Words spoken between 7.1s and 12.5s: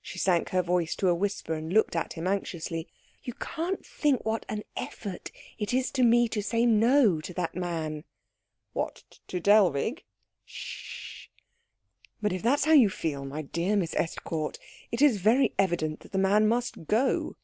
to that man." "What, to Dellwig?" "Sh sh." "But if